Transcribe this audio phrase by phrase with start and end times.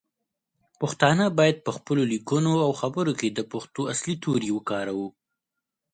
[0.79, 5.07] پښتانه باید پخپلو لیکنو او خبرو کې د پښتو اصلی تورې وکاروو.